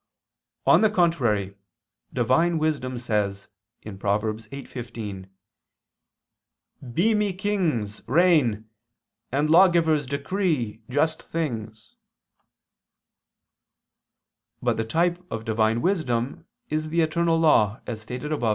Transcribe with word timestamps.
On 0.65 0.81
the 0.81 0.89
contrary, 0.89 1.55
Divine 2.11 2.57
Wisdom 2.57 2.97
says 2.97 3.49
(Prov. 3.83 4.23
8:15): 4.23 5.29
"By 6.81 7.13
Me 7.13 7.31
kings 7.33 8.01
reign, 8.07 8.67
and 9.31 9.47
lawgivers 9.47 10.07
decree 10.07 10.81
just 10.89 11.21
things." 11.21 11.97
But 14.59 14.77
the 14.77 14.85
type 14.85 15.23
of 15.29 15.45
Divine 15.45 15.83
Wisdom 15.83 16.47
is 16.67 16.89
the 16.89 17.01
eternal 17.01 17.37
law, 17.39 17.81
as 17.85 18.01
stated 18.01 18.31
above 18.31 18.43
(A. 18.43 18.49